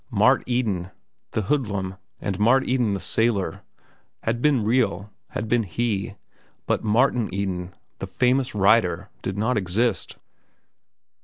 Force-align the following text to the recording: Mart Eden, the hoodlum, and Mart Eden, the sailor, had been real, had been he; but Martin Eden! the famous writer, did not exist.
Mart 0.09 0.41
Eden, 0.47 0.89
the 1.29 1.43
hoodlum, 1.43 1.95
and 2.19 2.39
Mart 2.39 2.63
Eden, 2.63 2.95
the 2.95 2.99
sailor, 2.99 3.61
had 4.23 4.41
been 4.41 4.63
real, 4.63 5.11
had 5.29 5.47
been 5.47 5.61
he; 5.61 6.15
but 6.65 6.83
Martin 6.83 7.31
Eden! 7.31 7.75
the 7.99 8.07
famous 8.07 8.55
writer, 8.55 9.11
did 9.21 9.37
not 9.37 9.57
exist. 9.59 10.17